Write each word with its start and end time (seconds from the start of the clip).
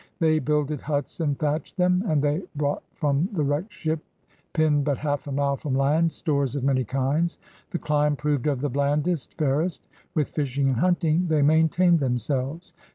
They 0.17 0.39
builded 0.39 0.81
huts 0.81 1.19
and 1.19 1.37
thatched 1.37 1.77
them, 1.77 2.03
and 2.07 2.23
they 2.23 2.41
brought 2.55 2.81
from 2.95 3.29
the 3.33 3.43
wrecked 3.43 3.71
ship, 3.71 3.99
pinned 4.51 4.83
but 4.83 4.97
half 4.97 5.27
a 5.27 5.31
mile 5.31 5.57
from 5.57 5.75
land, 5.75 6.11
stores 6.11 6.55
of 6.55 6.63
many 6.63 6.83
kinds. 6.83 7.37
The 7.69 7.77
dime 7.77 8.15
proved 8.15 8.47
of 8.47 8.61
the 8.61 8.69
blandest, 8.71 9.35
fairest; 9.35 9.85
with 10.15 10.29
fishing 10.29 10.69
and 10.69 10.77
hunting 10.77 11.27
they 11.27 11.43
maintained 11.43 11.99
themselves. 11.99 12.73